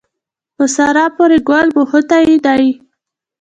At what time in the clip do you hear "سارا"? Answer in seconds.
0.75-1.05